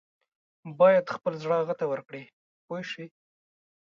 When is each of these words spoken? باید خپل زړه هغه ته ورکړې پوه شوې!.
باید 0.79 1.05
خپل 1.15 1.33
زړه 1.43 1.55
هغه 1.61 1.73
ته 1.79 1.85
ورکړې 1.91 2.23
پوه 2.65 2.79
شوې!. 2.89 3.07